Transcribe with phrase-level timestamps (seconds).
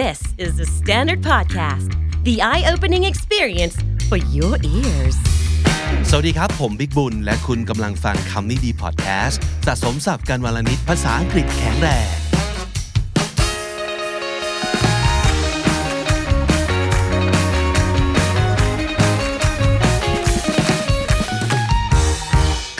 [0.00, 1.88] This is the Standard Podcast,
[2.24, 3.76] the eye opening experience
[4.08, 5.16] for your ears.
[6.10, 12.21] สวัสดีครับ ผมบิ๊กบุญ และคุณกำลังฟังคำนี้ดีพอดแคสต์สะสมสับการวลนิดภาษาอังกฤษแข็งแรง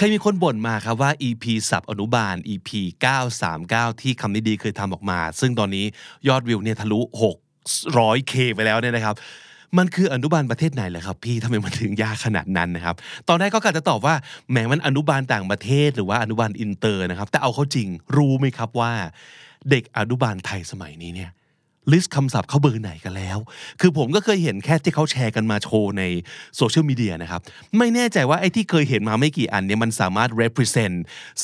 [0.07, 2.71] ยมีคนบ่นมาครับว่า EP สับอนุบาล EP
[3.37, 5.85] 939 ที่คำนี้ดีเคยทำออกมา ซึ่งตอนนี้
[6.29, 9.15] ยอดวิวเนี่ยทะลุ 600k ไปแล้วเนี่ยนะครับ
[9.79, 12.97] มันคืออนุบาลประเทศไหนเหรอครับพี่ทำไมมันถึงยากขนาดนั้นนะครับ
[13.29, 14.15] ตอนแรกก็กะจะตอบว่า
[14.51, 18.93] แหมมันอนุบาลต่างประเทศหรือว่าอนุบาลอินเตอร์นะครับ แต่เอาเข้าจริงรู้ไหมครับว่า
[19.71, 21.31] เด็กอนุบาลไทยสมัยนี้เนี่ย
[21.93, 23.39] list คำศัพท์เขาเบอร์ไหนกันแล้ว
[23.81, 26.03] คือผมก็เคยเห็นแค่ที่เขาแชร์กันมาโชว์ใน
[26.57, 27.41] โซเชียลมีเดียนะครับ
[27.79, 30.97] ไม่แน่ใจว่าไอ้ที่เคยเห็นมาไม่กี่อันเนี่ยมันสามารถ represent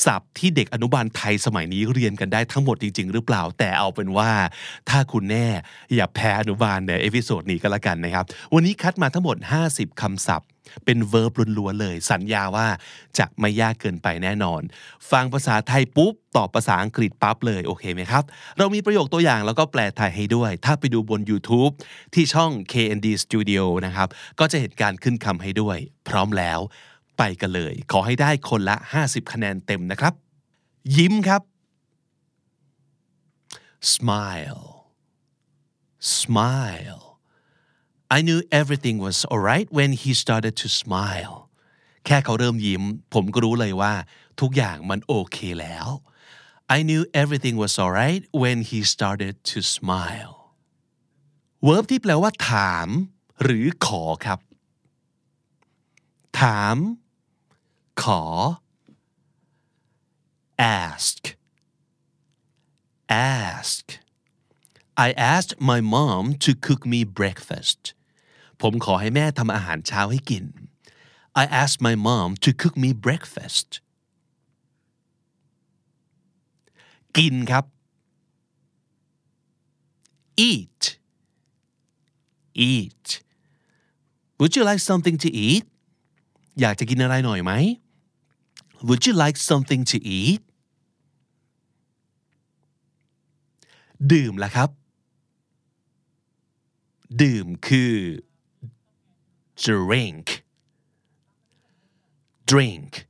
[0.05, 4.31] ศัพท์ที่เด็กอนุบาลไทยสมัยนี้เรียนกันได้ทั้งหมดจริง ๆ หรือเปล่า แต่เอาเป็นว่า
[4.89, 5.47] ถ้าคุณแน่
[5.95, 9.37] อย่าแพ้อนุบาลใน episode นี้ก็แล้วกันนะครับ วันนี้คัดมาทั้งหมด
[9.69, 10.49] 50คำศัพท์
[10.85, 12.67] เป็น verb ล้วนๆเลย สัญญาว่า
[13.19, 14.61] จะไม่ยากเกินไปแน่นอน
[15.11, 18.23] ฟังภาษาไทยปุ๊บตอบภาษาอังกฤษปั๊บเลยโอเคไหมครับ
[18.57, 21.73] เรามีประโยคตัวอย่างแล้วก็แปลไทยให้ด้วย ถ้าไปดูบน YouTube
[22.13, 24.07] ที่ช่อง KND Studio นะครับ
[24.39, 26.59] ก็จะเห็นการขึ้นคำให้ด้วย พร้อมแล้ว
[27.17, 28.75] ไปกันเลย ขอให้ได้คนละ
[29.05, 30.13] 50 คะแนนเต็มนะครับ
[30.97, 31.41] ยิ้มครับ
[33.95, 34.65] smile
[36.17, 37.08] smile
[38.16, 41.36] I knew everything was alright when he started to smile
[42.06, 42.82] แค่เขาเริ่มยิ้ม
[43.14, 43.94] ผมก็รู้เลยว่า
[44.40, 45.88] ทุกอย่างมันโอเคแล้ว
[46.76, 50.34] I knew everything was alright when he started to smile
[51.66, 52.88] verb ที่แปลว่า ถาม
[53.42, 54.40] หรือขอครับ
[56.40, 56.76] ถาม
[58.02, 58.22] ขอ
[60.82, 61.20] ask
[63.10, 63.84] ask
[65.06, 67.82] I asked my mom to cook me breakfast
[68.61, 70.45] ผมขอให้แม่ทำอาหารเช้าให้กิน
[71.41, 73.69] I asked my mom to cook me breakfast
[77.17, 77.65] กินครับ
[80.49, 80.81] eat
[82.69, 83.07] eat
[84.39, 85.65] Would you like something to eat
[86.59, 87.51] อยากจะกินอะไรหน่อยไหม
[88.87, 90.41] Would you like something to eat
[94.11, 94.69] ดื่มละครับ
[97.21, 97.93] ดื่มคือ
[99.64, 100.44] drink
[102.50, 103.06] drink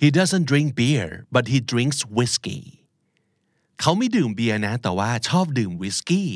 [0.00, 2.64] he doesn't drink beer but he drinks whiskey
[3.80, 6.32] เขาไม่ดื่มเบียร์นะ แต่ว่าชอบดื่มวิสกี้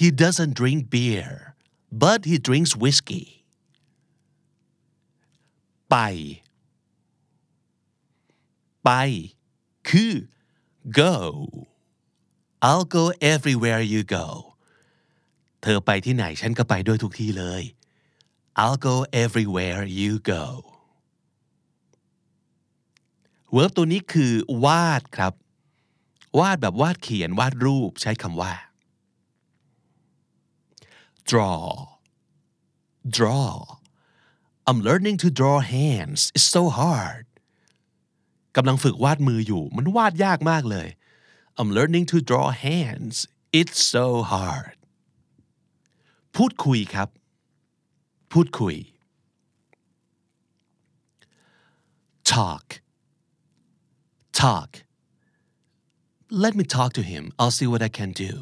[0.00, 1.30] he doesn't drink beer
[2.02, 3.26] but he drinks whiskey
[5.90, 5.96] ไป
[8.84, 8.90] ไป
[9.88, 10.12] คือ
[11.00, 11.14] go
[12.68, 14.26] I'll go everywhere you go
[15.63, 17.63] เธอไปที่ไหนฉันก็ไปด้วยทุกที่เลย
[18.61, 20.45] I'll go everywhere you go
[23.55, 24.33] verb ตัวนี้คือ
[24.65, 25.33] วาดครับ
[26.39, 28.53] วาดแบบวาดเขียนวาดรูปใช้คำว่า
[31.29, 31.63] draw
[33.17, 33.53] draw
[34.67, 37.25] I'm learning to draw hands it's so hard
[38.55, 40.87] กำลังฝึกวาดมืออยู่ มันวาดยากมากเลย
[41.59, 43.15] I'm learning to draw hands
[43.59, 44.75] it's so hard
[46.37, 47.09] พูดคุยครับ
[48.33, 48.75] พูดคุย
[52.31, 52.65] talk
[54.41, 54.69] talk
[56.43, 58.33] let me talk to him I'll see what I can do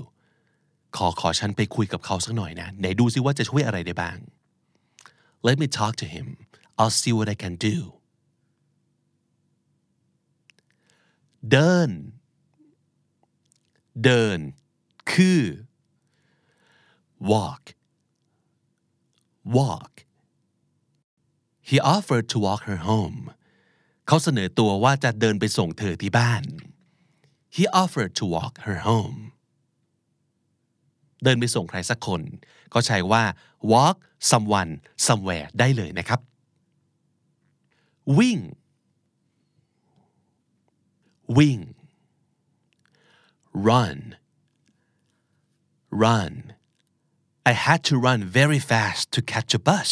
[0.96, 4.18] ขอขอฉันไปคุยกับเขาสักหน่อยนะไหนดูซิว่าจะช่วยอะไรได้บ้าง
[5.48, 6.28] let me talk to him
[6.80, 7.78] I'll see what I can do
[11.52, 11.90] เดิน
[14.04, 14.40] เดิน
[15.12, 15.42] คือ
[17.32, 17.64] walk
[19.58, 19.92] walk
[21.70, 23.20] he offered to walk her home
[24.08, 26.44] เขาเสนอตัวว่าจะเดินไปส่งเธอที่บ้าน
[27.56, 29.20] he offered to walk her home
[31.24, 32.22] เดินไปส่งใครสักคน
[32.74, 33.24] ก็ใช้ว่า
[33.72, 33.98] walk
[34.32, 34.72] someone
[35.08, 36.20] somewhere ได้เลยนะครับ
[38.18, 38.40] วิ่ง
[41.38, 41.60] วิ่ง
[43.68, 44.00] run
[46.04, 46.34] run
[47.51, 49.91] I had to run very fast to catch a bus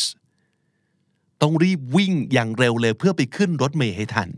[1.43, 4.31] ต้องรีบวิ่งอย่างเร็วเลยเพื่อไปขึ้นรถเมล์ให้ทัน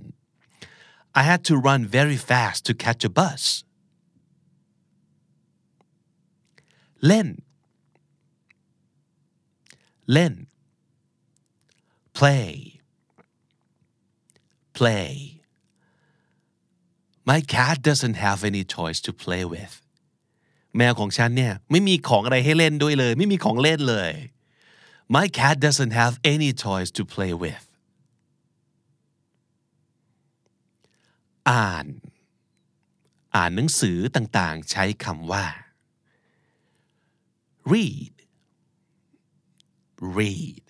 [1.21, 3.43] I had to run very fast to catch a bus
[7.07, 7.29] เล่น
[10.13, 10.33] เล่น
[12.19, 12.51] play
[14.79, 15.13] play
[17.31, 19.75] My cat doesn't have any toys to play with
[20.78, 24.12] แมวของฉันเนี่ยไม่มีของอะไรให้เล่นด้วยเลย ไม่มีของเล่นเลย
[25.16, 27.66] My cat doesn't have any toys to play with
[31.50, 31.86] อ่าน
[33.36, 35.46] อ่านหนังสือต่างๆ ใช้คำว่า
[37.72, 38.14] read
[40.18, 40.66] read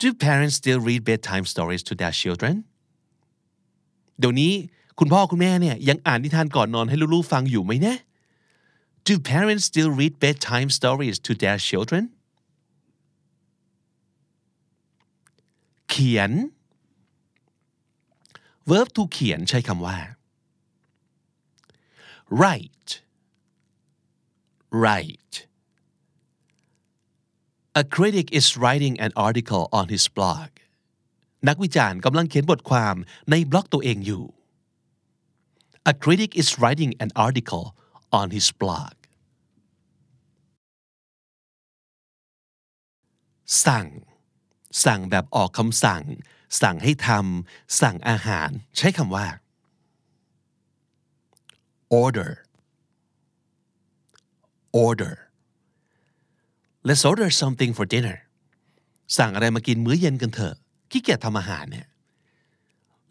[0.00, 2.54] Do parents still read bedtime stories to their children
[4.18, 4.52] เดี๋ยวนี้
[4.98, 7.96] คุณพ่อคุณแม่เนี่ยยังอ่านนิทานก่อนนอนให้ลูกๆฟังอยู่ไหมนะ
[9.09, 12.03] Do parents still read bedtime stories to their children
[15.89, 16.31] เขียน
[18.69, 19.97] verb to เขียนใช้คำว่า
[22.39, 22.91] write
[24.81, 25.35] write
[27.81, 30.49] A critic is writing an article on his blog
[31.47, 32.95] นักวิจารณ์กำลังเขียนบทความ
[33.31, 34.23] ในบล็อกตัวเองอยู่
[35.91, 37.65] A critic is writing an article
[38.19, 38.93] on his blog
[43.66, 43.86] สั่ง
[44.84, 46.02] สั่งแบบออกคำสั่ง
[46.60, 49.26] สั่งให้ทำสั่งอาหาร ใช้คำว่า
[52.02, 52.32] order
[54.84, 55.14] order
[56.86, 58.18] let's order something for dinner
[59.18, 60.54] สั่งอะไรมากินมื้อเย็นกันเถอะ
[60.90, 61.86] ขี้เกียจทำอาหารเนี่ย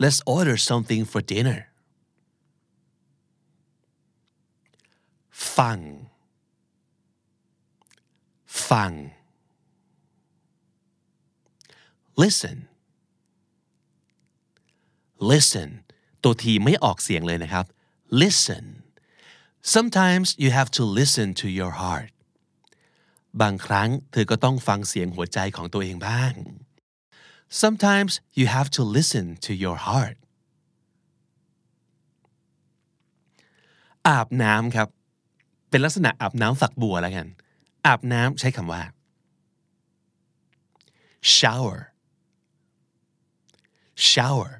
[0.01, 1.59] let's order something for dinner
[5.57, 5.80] ฟัง
[8.69, 8.91] ฟัง
[12.21, 12.57] listen
[15.31, 15.69] listen
[16.24, 17.66] ตัวทีไม่ออกเสียงเลยนะครับ
[18.21, 18.66] listen
[19.75, 22.12] sometimes you have to listen to your heart
[23.42, 26.33] บางครั้งเธอก็ต้องฟังเสียงหัวใจของตัวเองบ้าง
[27.62, 30.18] sometimes you have to listen to your heart
[34.07, 34.88] อาบน้ำครับ
[35.69, 37.27] เป็นลักษณะอาบน้ำฝักบัวแล้วกัน
[37.86, 38.81] อาบน้ำใช้คำว่า
[41.38, 41.77] shower
[44.13, 44.51] shower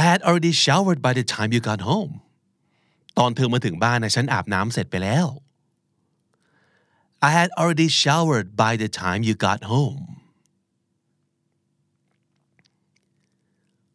[0.00, 2.12] I had already showered by the time you got home
[3.18, 5.26] ตอนเธอมาถึงบ้านนะฉันอาบน้ำเสร็จไปแล้ว
[7.28, 10.02] I had already showered by the time you got home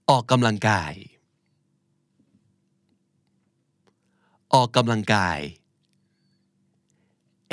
[0.09, 0.93] ออกกำลังกาย
[4.53, 5.39] ออกกำลังกาย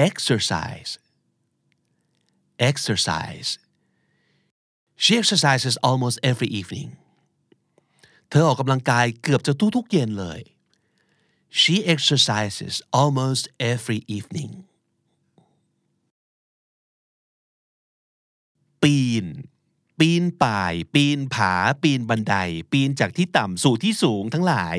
[0.08, 0.92] exercise
[2.70, 3.50] exercise
[5.04, 6.90] she exercises almost every evening
[8.28, 10.40] เธอออกกำลังกายเกือบจะทุกๆเย็นเลย
[11.60, 14.52] she exercises almost every evening
[18.82, 19.26] ปีน
[19.98, 21.52] ปีนป่าย ปีนผา
[21.82, 22.34] ปีนบันได
[22.72, 24.76] ปีนจากที่ต่ำสู่ที่สูงทั้งหลาย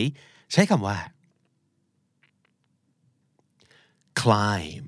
[0.51, 0.99] ใช้คำว่า
[4.21, 4.85] climb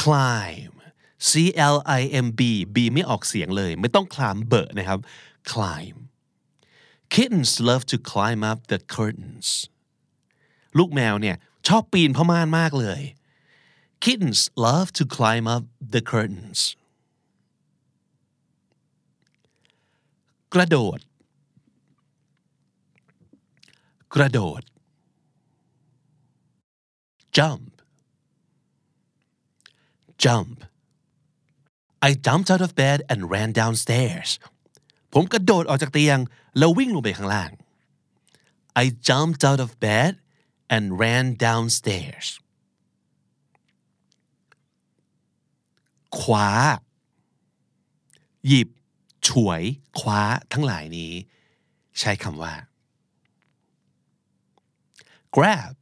[0.00, 0.79] climb
[1.28, 1.30] C
[1.74, 2.40] L I M B
[2.74, 4.98] B ไม่ออกเสียงเลย ไม่ต้องคลามเบอร์นะครับ
[5.52, 5.96] climb
[7.14, 9.48] kittens love to climb up the curtains
[10.78, 11.36] ลูกแมวเนี่ย
[11.68, 13.00] ชอบปีนผ้าม่านมากเลย
[14.04, 15.64] kittens love to climb up
[15.94, 16.60] the curtains
[20.54, 20.98] กระโดด
[24.14, 24.62] กระโดด
[27.36, 27.64] jump
[30.24, 30.56] jump
[32.08, 34.30] I jumped out of bed and ran downstairs
[35.12, 36.18] ผมกระโดดออกจากเตียง
[36.58, 37.50] แล้ววิ่งลงไปข้างล่าง
[38.82, 40.12] I jumped out of bed
[40.74, 42.26] and ran downstairs
[46.18, 46.50] คว้า
[48.46, 48.68] หยิบ
[49.26, 49.62] ฉวย
[50.00, 51.12] คว้าทั้งหลายนี้
[51.98, 52.54] ใช้คำว่า
[55.36, 55.74] grab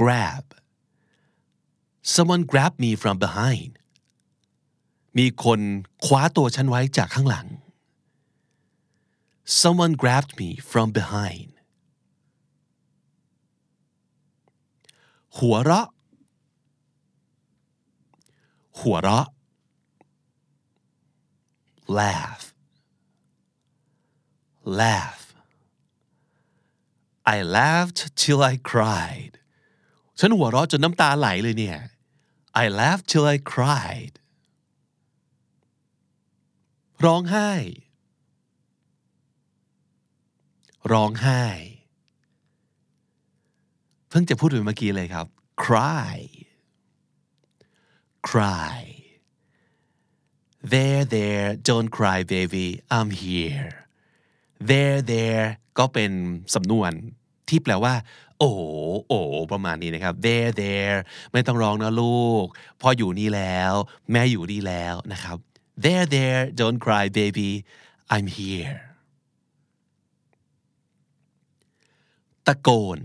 [0.00, 0.44] grab
[2.14, 3.72] someone grabbed me from behind
[5.18, 5.60] มีคน
[6.04, 7.46] คว้าตัวฉันไว้จากข้างหลัง
[9.60, 11.50] someone grabbed me from behind
[15.38, 15.88] หัวเราะ
[18.80, 19.26] หัวเราะ
[21.98, 22.44] laugh
[24.80, 25.22] laugh
[27.34, 29.32] I laughed till I cried
[30.18, 31.78] ฉันหัวเราะจนน้ำตาไหลเลยเนี่ย
[32.62, 34.19] I laughed till I cried
[37.04, 37.52] ร้องไห้
[40.92, 41.44] ร้องไห้
[44.08, 45.26] เพิ่งจะพูดไปเมื่อกี้เลยครับ
[45.64, 46.18] cry
[48.28, 48.80] cry
[50.72, 52.66] there there don't cry baby
[52.96, 53.70] I'm here
[54.70, 55.46] there there
[55.78, 56.10] ก็เป็น
[56.54, 56.92] สำนวน
[57.48, 57.94] ที่แปลว่า
[58.38, 58.50] โอ้
[59.08, 59.20] โอ้
[59.52, 60.98] ประมาณนี้นะครับ there there
[61.32, 62.44] ไม่ต้องร้องนะลูก
[62.80, 63.72] พ่ออยู่นี่แล้ว
[64.10, 65.38] แม่อยู่นี่แล้วนะครับ
[65.84, 67.50] there there don't cry baby
[68.14, 68.76] I'm here
[72.46, 72.98] ตะโกน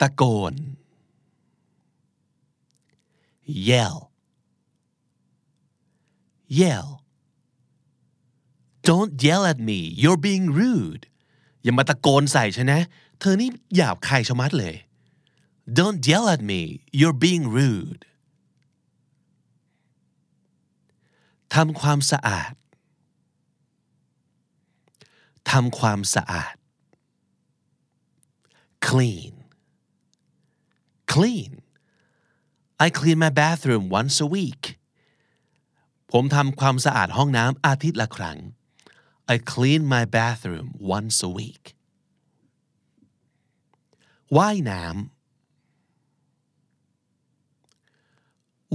[0.00, 0.22] ตะโก
[0.52, 0.54] น
[3.68, 3.98] yell
[6.60, 6.88] yell
[8.88, 11.04] don't yell at me you're being rude
[11.62, 12.80] อย่ามาตะโกนใส่ฉันนะ
[13.18, 14.74] เธอนี่หยาบคายชะมัดเลย
[15.78, 16.60] don't yell at me
[16.98, 18.02] you're being rude
[21.54, 22.52] ทำความสะอาด
[25.50, 26.54] ทำความสะอาด
[28.88, 29.32] clean
[31.12, 31.52] clean
[32.84, 34.64] I clean my bathroom once a week
[36.12, 38.38] ผมทำความสะอาดห้องน้ำอาทิตย์ละครั้ง
[39.34, 40.66] I clean my bathroom
[40.96, 41.64] once a week
[44.36, 44.94] ว่ายน้ำ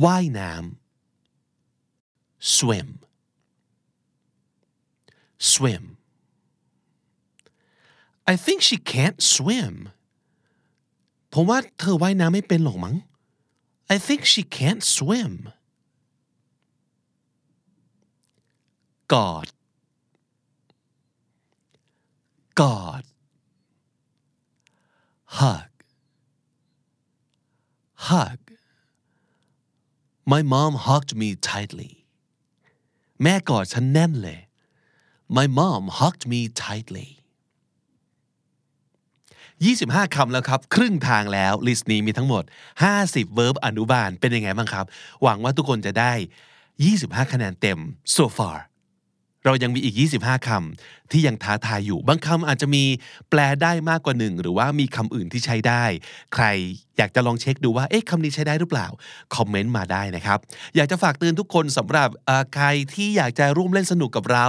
[0.06, 0.87] ว่ายน้ำ
[2.57, 2.89] swim
[5.51, 5.85] swim
[8.33, 9.75] I think she can't swim
[11.33, 12.97] ผมว่าเธอว่ายน้ำไม่เป็นหรอกมั้ง
[13.95, 15.33] I think she can't swim
[19.13, 19.47] กอด
[22.61, 23.03] กอด
[25.39, 25.71] hug
[28.09, 28.39] hug
[30.33, 31.93] My mom hugged me tightly
[33.24, 34.40] แม่กอดฉันแน่นเลย
[35.36, 37.08] My mom hugged me tightly
[39.62, 42.44] 25 คำแล้วครับ ครึ่งทางแล้ว ลิสต์นี้มีทั้งหมด
[42.92, 44.86] 50 verb อนุบาลเป็นยังไงบ้างครับ
[45.24, 46.14] หวังว่าทุกคนจะได้
[46.74, 47.80] 25 คะแนนเต็ม
[48.16, 48.58] so far
[49.48, 52.84] เรายังมีอีก 25คำที่ยังท้าทายอยู่ บางคำอาจจะมี
[53.30, 55.84] แปลได้มากกว่าหนึ่งหรือว่ามีคำอื่นที่ใช้ได้
[56.34, 56.46] ใคร
[56.98, 58.88] อยากจะลองเช็คดูว่าเอ๊ะคำนี้ใช้ได้หรือเปล่า
[59.36, 60.40] คอมเมนต์มาได้นะครับ
[60.76, 62.10] อยากจะฝากเตือนทุกคนสำหรับ
[62.56, 64.48] ใครที่อยากจะร่วมเล่นสนุกกับเรา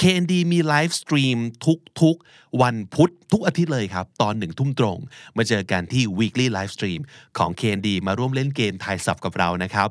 [0.00, 1.38] KND มีไลฟ์สตรีม
[2.00, 4.98] ทุกๆ วันพุธทุกอาทิตย์เลยครับ ตอนหนึ่งทุ่มตรง
[5.36, 7.00] มาเจอกันที่ weekly live stream
[7.38, 9.88] ของ KND มาร่วมเล่นเกมทายศัพท์กับเรานะครับ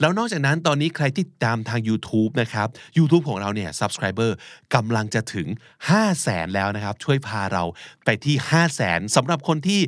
[0.00, 4.30] แล้วนอกจากนั้นตอนนี้ใครที่ตามทาง YouTube นะครับ YouTube ของเราเนี่ย subscriber
[4.74, 5.46] กำลังจะถึง
[5.88, 7.64] 5 0 0แสนแล้วนะครับ ช่วยพาเรา
[8.04, 9.80] ไปที่ 5 0 0แสนสำหรับคนที่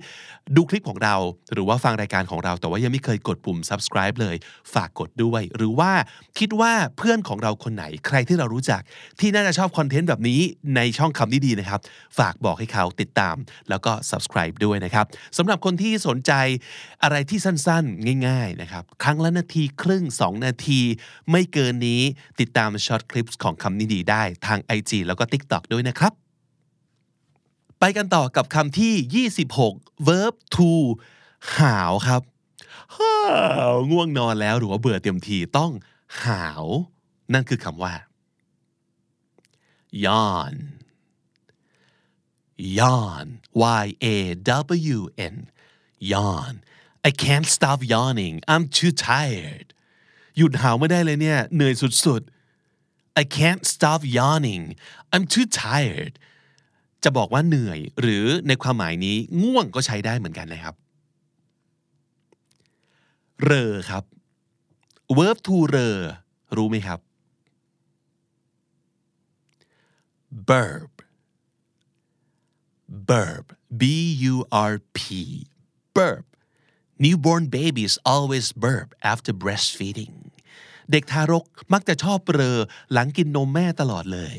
[0.56, 1.16] ดูคลิปของเรา
[1.52, 4.36] หรือว่าฟังรายการของเรา แต่ว่ายังไม่เคยกดปุ่ม subscribe เลย
[4.74, 5.92] ฝากกดด้วย หรือว่า
[6.38, 8.80] คิดว่าเพื่อนของเราคนไหน ใครที่เรารู้จัก
[9.20, 10.40] ที่น่าจะชอบคอนเทนต์แบบนี้
[10.76, 11.80] ในช่องคำนี้ดีนะครับ
[12.18, 13.36] ฝากบอกให้เขาติดตาม
[13.70, 15.06] แล้วก็ subscribe ด้วยนะครับ
[15.38, 16.32] สำหรับคนที่สนใจ
[17.02, 20.80] อะไรที่สั้นๆ ง่าย ๆนะครับ ครั้งละนาทีครึ่งง 2 นาที
[21.30, 22.02] ไม่เกินนี้
[22.40, 26.12] ติดตามช็อตคลิปของคำนี้ดีได้ทาง IG แล้วก็ TikTok ด้วยนะครับ
[27.78, 29.26] ไปกันต่อกับคำที่
[29.66, 30.70] 26 verb to
[31.56, 32.22] หาวครับ
[32.94, 33.14] ฮ่า
[33.90, 35.72] ง่วงนอนแล้วหรือว่าเบื่อเต็มทีต้อง
[36.24, 36.64] หาว
[37.32, 37.94] นั่นคือคำว่า
[40.04, 40.54] yawn
[42.80, 43.26] yawn
[43.84, 44.06] y a
[44.94, 45.00] w
[45.34, 45.36] n
[46.12, 46.54] yawn
[47.08, 49.68] I can't stop yawning I'm too tired
[50.36, 51.74] หยุดหาวไม่ได้เลยเนี่ย เหนื่อย
[52.06, 54.64] สุดๆ I can't stop yawning
[55.12, 56.14] I'm too tired
[57.04, 60.74] จะบอกว่าเหนื่อย หรือในความหมายนี้ง่วงก็ใช้ได้เหมือนกันนะครับ
[63.44, 64.04] เรอครับ
[65.16, 65.96] verb to เรอ
[66.56, 67.00] รู้ไหมครับ
[70.48, 70.92] burp
[73.08, 73.46] burp
[73.80, 73.82] b
[74.32, 74.34] u
[74.72, 74.98] r p
[75.96, 76.26] burp
[77.04, 80.19] newborn babies always burp after breastfeeding
[80.90, 82.58] เด็กทารกมักจะชอบเรอ
[82.92, 84.36] หลังกินนมแม่ตลอดเลย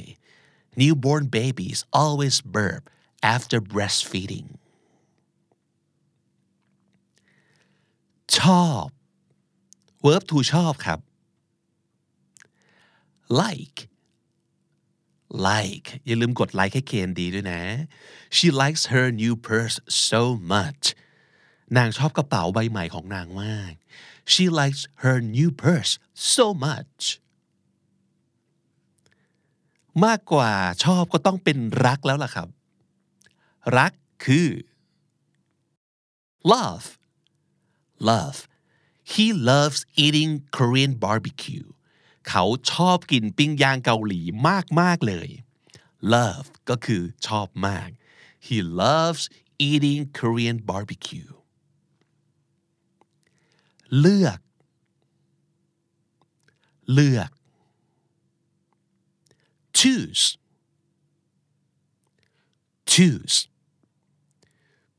[0.79, 2.83] newborn babies always burp
[3.33, 4.47] after breastfeeding
[8.37, 8.85] ชอบ
[10.05, 10.99] verb to ชอบครับ
[13.39, 13.79] like
[15.47, 17.61] like อย่าลืมกดไลค์ให้เคนดีด้วยนะ
[18.35, 19.77] she likes her new purse
[20.09, 20.21] so
[20.53, 20.83] much
[21.77, 23.73] นางชอบกระเป๋าใบใหม่ของนางมาก
[24.25, 25.93] she likes her new purse
[26.33, 27.03] so much
[30.05, 30.51] มากกว่า
[30.83, 32.47] ชอบก็ต้องเป็นรักแล้วล่ะครับ
[33.77, 33.93] รัก
[34.25, 34.49] คือ
[36.53, 36.87] love
[38.09, 38.39] love
[39.11, 41.67] he loves eating Korean barbecue
[42.29, 44.21] เขาชอบกินปิ้งย่างเกาหลี
[44.79, 45.29] มากๆเลย
[46.13, 47.89] love ก็คือชอบมาก
[48.45, 49.23] he loves
[49.69, 51.31] eating Korean barbecue
[53.99, 54.39] เลือก
[56.93, 57.29] เลือก
[59.79, 60.23] choose
[62.93, 63.35] choose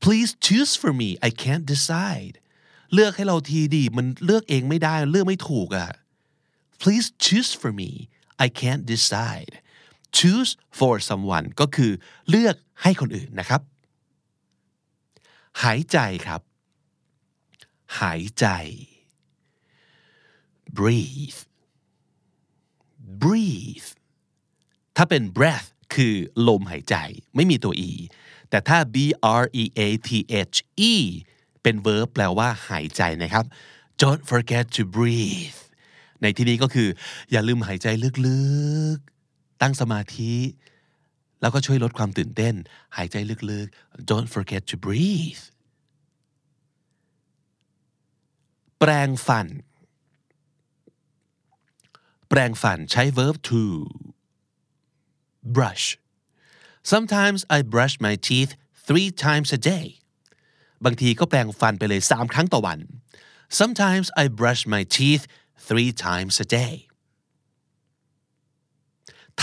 [0.03, 2.35] please choose for me I can't decide
[2.93, 5.89] เลือกให้เราทีดีมันเลือกเองไม่ได้เลือกไม่ถูกอะ
[6.81, 7.89] please choose for me
[8.45, 9.53] I can't decide
[10.17, 11.91] choose for someone ก็คือ
[12.29, 13.61] เลือกให้คนอื่นนะครับ
[15.63, 15.97] หายใจ
[16.27, 16.41] ครับ
[17.99, 18.45] หายใจ
[20.77, 21.41] breathe
[23.21, 23.89] breathe
[24.95, 26.13] ถ้าเป็น breath คือ
[26.47, 26.95] ลมหายใจ
[27.35, 27.91] ไม่มีตัว e
[28.49, 28.97] แต่ถ้า b
[29.41, 30.09] r e a t
[30.53, 30.57] h
[30.91, 30.93] e
[31.63, 33.45] เป็น verb แปลว่าหายใจนะครับ
[34.01, 35.59] don't forget to breathe
[36.21, 36.89] ในที่นี้ก็คือ
[37.31, 37.87] อย่าลืมหายใจ
[38.25, 38.41] ลึ
[38.95, 40.35] กๆ ตั้งสมาธิ
[41.41, 42.55] แล้วก็ช่วยลดความตื่นเต้น
[42.97, 43.15] หายใจ
[43.51, 45.43] ลึกๆ don't forget to breathe
[48.85, 49.47] แปรงฟัน
[52.29, 53.61] แปรงฟันใช้ verb to
[55.57, 55.85] brush
[56.91, 58.51] sometimes I brush my teeth
[58.87, 59.87] three times a day
[60.85, 62.79] บางทีก็แปรงฟันไปเลยสามครั้งต่อวัน
[63.59, 65.23] sometimes I brush my teeth
[65.67, 66.75] three times a day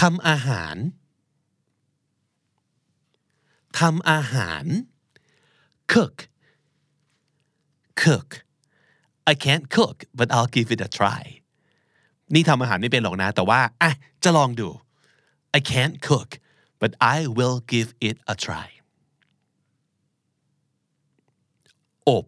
[0.00, 0.76] ทำอาหาร
[3.78, 4.64] ทำอาหาร
[5.92, 6.16] cook
[8.04, 8.30] cook
[9.30, 11.22] I can't cook but I'll give it a try
[12.34, 13.92] นี่ทำอาหารไม่เป็นหรอกนะ แต่ว่าอะ
[14.24, 14.68] จะลองดู
[15.58, 16.30] I can't cook
[16.80, 18.68] but I will give it a try
[22.08, 22.24] อบ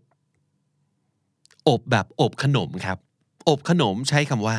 [1.68, 2.98] อบแบบอบขนมครับ
[3.48, 4.58] อบขนมใช้คำว่า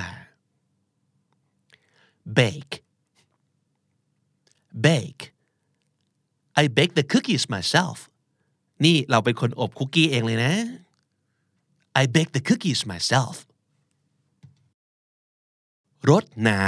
[2.38, 2.74] bake
[4.86, 5.24] bake
[6.62, 7.98] I bake the cookies myself
[8.86, 10.54] นี่เราเป็นคนอบคุกกี้เองเลยนะ
[12.02, 13.36] I bake the cookies myself
[16.10, 16.66] รดน้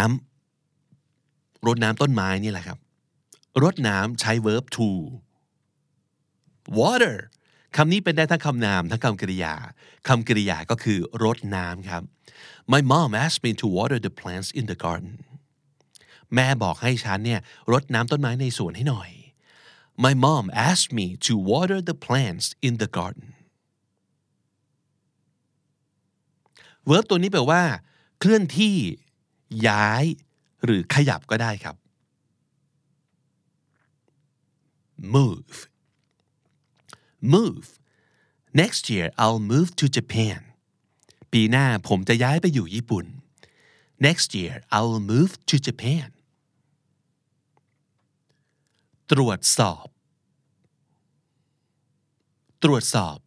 [0.82, 2.80] ำรดน้ำต้นไม้นี่แหละครับ
[3.64, 4.88] รดน้ำใช้ verb to
[6.80, 7.16] water
[7.76, 9.56] คำนี้เป็นได้ทั้งคำนามทั้งคำกริยา
[10.08, 12.04] คำกริยาก็คือรดน้ำครับ
[12.74, 15.14] My mom asked me to water the plants in the garden
[16.34, 19.10] แม่บอกให้ฉันเนี่ยรดน้ำต้นไม้ในสวนให้หน่อย
[20.06, 23.35] My mom asked me to water the plants in the garden
[26.90, 27.64] verb ตัวนี้แปลว่า
[28.20, 28.76] เคลื่อนที่
[29.68, 30.04] ย้าย
[30.64, 31.76] หรือขยับก็ได้ครับ
[35.16, 35.56] move
[37.34, 37.68] move
[38.62, 40.40] next year I'll move to Japan
[41.32, 43.06] ปีหน้าผมจะย้ายไปอยู่ญี่ปุ่น
[44.08, 46.08] next year I'll move to Japan
[49.12, 49.88] ตรวจสอบ
[52.64, 53.18] ตรวจสอบ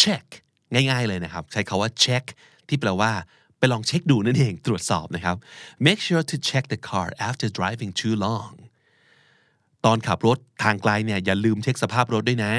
[0.00, 0.26] check
[0.72, 2.24] ง่ายๆเลยนะครับ ใช้คาว่า check
[2.68, 3.12] ที่แปลว่า
[3.58, 5.36] ไปลองเช็คดูนั่นเองตรวจสอบนะครับ
[5.86, 8.52] make sure to check the car after driving too long
[9.84, 12.54] ตอนขับรถทางไกลเนี่ยอย่าลืมเช็คสภาพรถด้วยนะ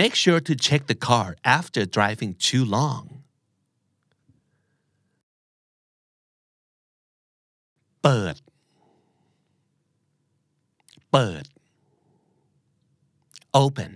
[0.00, 3.04] make sure to check the car after driving too long
[8.02, 8.36] เปิด
[11.12, 11.44] เปิด
[13.62, 13.92] open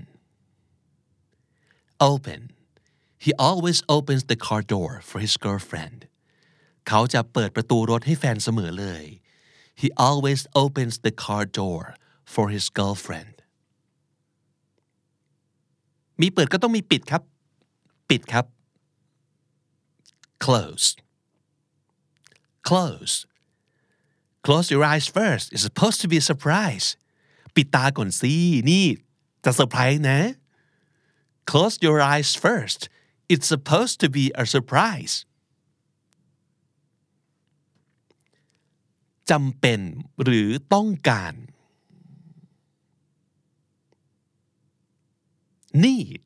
[2.10, 2.40] open
[3.24, 5.98] he always opens the car door for his girlfriend
[6.88, 9.04] เขาจะเปิดประตูรถให้แฟนเสมอเลย
[9.80, 11.82] he always opens the car door
[12.32, 13.34] for his girlfriend
[16.20, 17.22] มีเปิดก็ต้องมีปิดครับ
[18.10, 18.46] ปิดครับ
[20.44, 20.86] close
[22.68, 23.14] close
[24.46, 26.86] close your eyes first it's supposed to be a surprise
[27.56, 28.34] ปิดตาก่อนสิ
[28.70, 28.84] นี่
[29.44, 30.20] จะเซอร์ไพรส์นะ
[31.50, 32.80] close your eyes first
[33.32, 35.14] it's supposed to be a surprise
[39.30, 39.80] จำเป็น
[40.22, 41.34] หรือต้องการ
[45.84, 46.22] need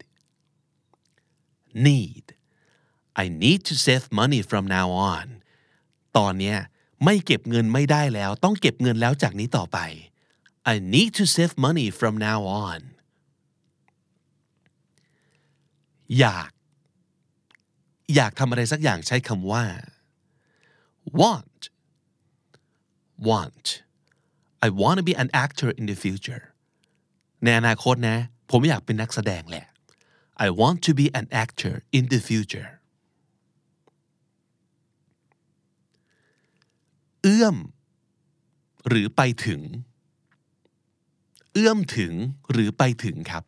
[1.87, 2.25] need
[3.23, 5.27] I need to save money from now on
[6.16, 6.59] ตอนเนี้ย
[7.05, 9.79] ไม่เก็บเงินไม่ได้แล้ว ต้องเก็บเงินแล้วจากนี้ต่อไป
[10.73, 12.81] I need to save money from now on
[16.19, 16.51] อยาก
[18.14, 19.64] อยากทำอะไรสักอย่างใช้คำว่า
[21.21, 21.61] want
[23.29, 23.66] want
[24.66, 26.45] I want to be an actor in the future
[27.45, 28.19] ในอนาคตนะ
[28.51, 29.66] ผมอยากเป็นนักแสดงแหละ
[30.47, 32.69] I want to be an actor in the future
[37.23, 37.57] เอื้อม
[38.88, 39.61] หรือไปถึง
[41.53, 42.12] เอื้อมถึง
[42.53, 43.45] หรือไปถึงครับ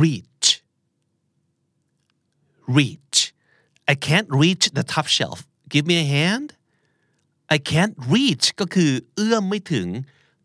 [0.00, 0.27] reach
[2.78, 3.18] reach
[3.92, 5.38] I can't reach the top shelf
[5.72, 6.48] give me a hand
[7.56, 9.86] I can't reach ก็คือเอื้อมไม่ถึง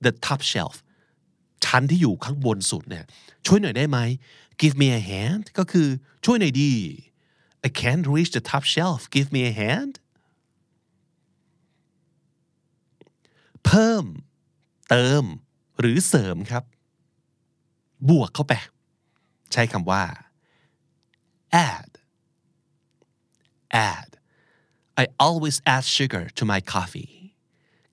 [0.05, 0.75] the top shelf
[1.65, 3.05] ชั้นที่อยู่ข้างบนสุดเนี่ย
[3.45, 3.99] ช่วยหน่อยได้ไหม
[4.61, 5.87] give me a hand ก็คือ
[6.25, 6.73] ช่วยหน่อยดี
[7.67, 9.93] I can't reach the top shelf give me a hand
[13.65, 14.05] เพิ่ม
[14.89, 15.23] เติม
[15.79, 16.63] หรือเสริมครับ
[18.09, 18.53] บวกเข้าไป
[19.53, 20.03] ใช้คำว่า
[21.69, 21.92] add
[23.90, 24.10] add
[25.02, 27.12] I always add sugar to my coffee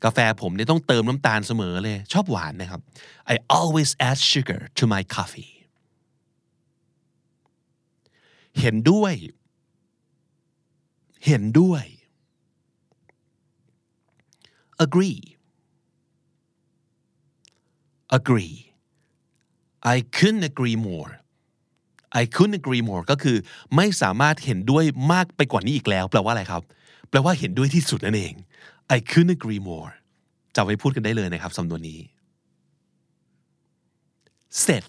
[0.03, 2.81] กาแฟผมเนี่ยต้องเติมน้ำตาลเสมอเลย ชอบหวานนะครับ
[3.33, 5.53] I always add sugar to my coffee
[8.59, 9.13] เห็นด้วย
[11.25, 11.83] เห็นด้วย
[14.85, 15.21] agree
[18.17, 18.55] agree
[19.93, 21.11] I couldn't agree more
[22.20, 23.36] I couldn't agree more ก็คือ
[23.76, 26.62] ไม่สามารถเห็นด้วยมากไปกว่านี้อีกแล้ว แปลว่าอะไรครับ
[27.10, 28.34] แปลว่าเห็นด้วยที่สุดนั่นเอง
[28.96, 29.90] I couldn't agree more
[30.54, 32.00] จะไว้พูดกันได้เลยนะครับสำนวนนี้
[34.62, 34.84] เสร็จ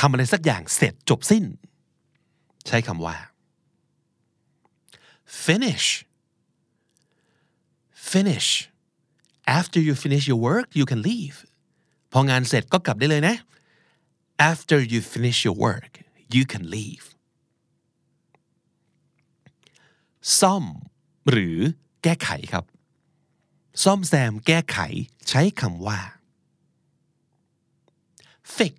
[0.00, 1.44] ทำอะไรสักอย่างเสร็จจบสิ้น
[2.66, 3.16] ใช้คำว่า
[5.46, 5.86] finish
[8.12, 8.48] finish
[9.58, 11.38] after you finish your work you can leave
[12.12, 13.36] พองานเสร็จก็กลับได้เลยนะ
[14.38, 15.92] after you finish your work
[16.34, 17.04] you can leave
[20.40, 20.64] ซ่อม
[21.30, 21.56] หรือ
[22.02, 22.64] แก้ไขครับ
[23.84, 24.78] ซ่อมแซมแก้ไข
[25.28, 26.00] ใช้คำว่า
[28.56, 28.76] fix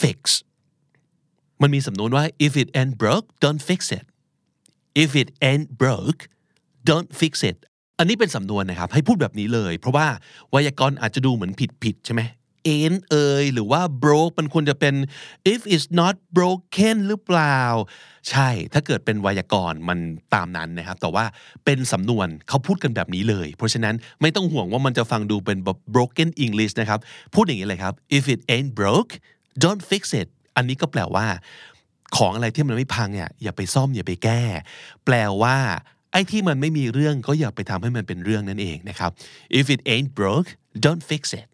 [0.00, 0.18] fix
[1.62, 4.06] มันมีสำนวนว่า if it ain't broke don't fix it
[5.02, 6.22] if it ain't broke
[6.88, 7.58] don't fix it
[7.98, 10.06] อันนี้เป็นสำนวนนะครับ ให้พูดแบบนี้เลย เพราะว่า
[10.50, 12.22] ไวยากรณ์อาจจะดูเหมือนผิดผิดใช่ไหม
[12.76, 14.94] ain't เอยหรือว่า broke มันควรจะเป็น
[15.52, 17.60] if it's not broken หรือเปล่า
[18.30, 19.98] ใช่ถ้าเกิดเป็นไวยากรณ์มัน
[20.34, 21.24] ตามนั้นนะครับ แต่ว่า
[21.64, 27.00] เป็นสำนวนเขาพูดกันแบบนี้เลย เพราะฉะนั้นไม่ต้องห่วงว่ามันจะฟังดูเป็นแบบ broken English นะครับ
[27.34, 29.12] พูดอย่างนี้เลยครับ if it ain't broke
[29.62, 31.26] don't fix it อันนี้ก็แปลว่า
[32.16, 34.42] ของอะไรที่มันไม่พังเนี่ยอย่าไปซ่อมอย่าไปแก้
[35.04, 35.56] แปลว่า
[36.12, 39.10] ไอ้ที่มันไม่มีเรื่องก็อย่าไปทำให้มันเป็นเรื่องนั่นเองนะครับ
[39.58, 40.48] if it ain't broke
[40.84, 41.48] don't fix it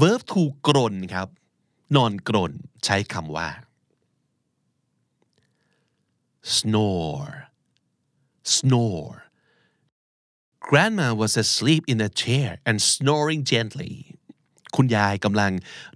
[0.00, 1.28] verb to กรนครับ
[1.96, 2.52] นอนกรน
[2.84, 3.48] ใช้คำว่า
[6.56, 7.34] snore
[8.54, 9.18] snore
[10.68, 13.94] grandma was asleep in a chair and snoring gently
[14.76, 15.52] คุณยายกำลัง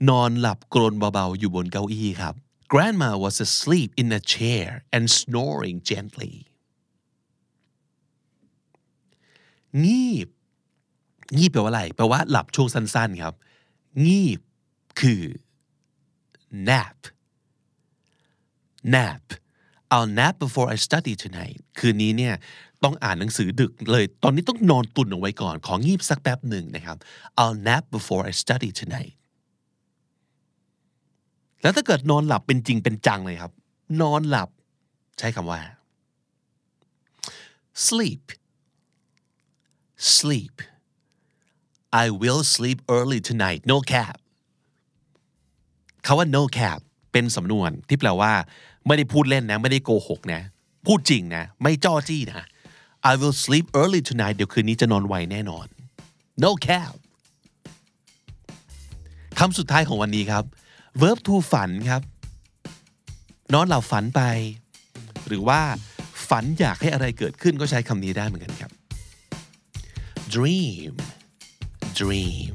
[0.08, 2.34] นอนหลับกรนเบาๆอยู่บนเก้าอี้ครับ
[2.72, 6.34] grandma was asleep in a chair and snoring gently
[9.84, 10.28] งีบ
[11.36, 13.34] งีบแปลว่าอะไร แปลว่าหลับช่วงสั้นๆครับ
[14.06, 14.40] งีบ
[15.00, 15.22] คือ
[16.68, 16.96] nap
[18.94, 19.22] nap
[19.94, 22.34] I'll nap before I study tonight คืนนี้เนี่ย
[22.84, 26.96] ต้องอ่านหนังสือดึกเลย ตอนนี้ต้องนอนตุนเอาไว้ก่อน ของีบสักแป๊บหนึ่งนะครับ
[27.40, 29.14] I'll nap before I study tonight
[31.62, 33.52] แล้วถ้าเกิดนอนหลับเป็นจริงเป็นจังเลยครับ
[34.02, 34.48] นอนหลับ
[35.18, 35.60] ใช้คำว่า
[37.86, 38.24] sleep
[40.16, 40.54] sleep
[41.92, 44.16] I will sleep early tonight no cap
[46.06, 46.78] คาว่า no cap
[47.12, 48.32] เป็นสำนวนที่แปลว่า
[48.86, 50.42] ไม่ได้พูดเล่นนะ ไม่ได้โกหกนะ
[50.86, 52.46] พูดจริงนะ ไม่จ้อจี้นะ
[53.10, 55.66] I will sleep early tonight เดี๋ยวคืนนี้จะนอนไวแน่นอน
[56.42, 56.92] no cap
[59.38, 60.44] คำสุดท้ายของวันนี้ครับ
[61.00, 62.02] verb to ฝันครับ
[63.54, 64.22] นอนหลับฝันไป
[65.26, 65.60] หรือว่า
[66.28, 68.72] ฝันอยากให้อะไรเกิดขึ้นก็ใช้คำนี้ได้เหมือนกันครับ
[70.34, 70.92] dream
[72.00, 72.52] dream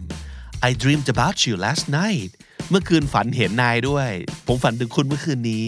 [0.68, 2.32] I dreamed about you last night
[2.70, 4.10] เมื่อคืนฝันเห็นนายด้วย
[4.48, 5.66] ผมฝันถึงคุณเมื่อคืนนี้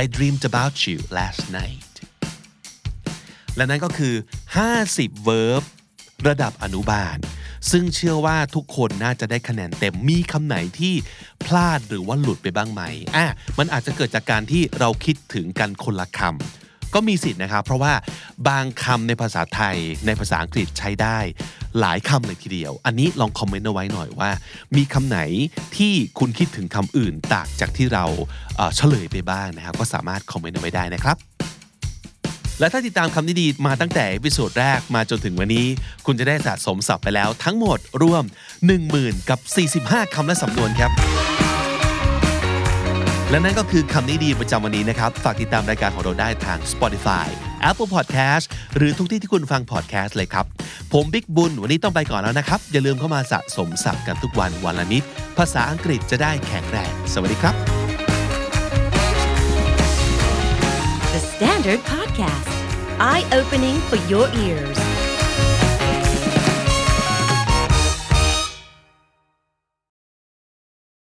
[0.00, 1.92] I dreamed about you last night
[3.56, 4.14] และนั่นก็คือ
[4.70, 5.62] 50 verb
[6.28, 7.18] ระดับอนุบาล
[7.70, 10.94] ซึ่งเชื่อว่าทุกคนน่าจะได้คะแนนเต็ม มีคำไหนที่
[11.46, 12.82] พลาดหรือว่าหลุดไปบ้างไหม
[13.16, 13.26] อะ
[13.58, 17.92] มันอาจจะเกิดจากการที่เราคิดถึงกันคนละคำ ก็มีสิทธิ์นะครับ เพราะว่า
[18.48, 19.76] บางคำในภาษาไทย
[20.06, 21.18] ในภาษาอังกฤษใช้ได้
[21.80, 24.30] หลายคำเลยทีเดียว อันนี้ลองคอมเมนต์เอาไว้หน่อยว่า
[24.76, 25.18] มีคำไหน
[25.76, 28.04] ที่คุณคิดถึงคำอื่นต่างจากที่เรา
[28.76, 31.18] เฉลยไปบ้างนะครับ ก็สามารถคอมเมนต์เอาไว้ได้นะครับ
[32.60, 35.66] และถ้าติดตามคำนี้ดีมาตั้งแต่ episode แรกมาจนถึงวันนี้
[36.06, 38.24] คุณจะได้สะสมศัพท์ไปแล้วทั้งหมดรวม
[38.76, 39.40] 10,000 กับ
[39.92, 40.90] 45 คำและสำนวนครับ
[43.32, 47.26] และนั่นก็คือคำนี้ดีประจำวันนี้นะครับ ฝากติดตามรายการของเราได้ทาง Spotify
[47.70, 48.44] Apple Podcast
[48.76, 50.44] หรือทุกที่ที่คุณฟัง podcast เลยครับ
[50.92, 55.02] ผมบิ๊กบุญวันนี้ต้องไปก่อนแล้วนะครับ อย่าลืมเข้ามาสะสมศัพท์กันทุกวันวันละนิด
[55.38, 57.54] ภาษาอังกฤษจะได้แข็งแรง สวัสดีครับ
[61.12, 62.02] The Standard Podcast.
[62.12, 62.50] Podcast
[63.10, 64.91] Eye Opening for Your Ears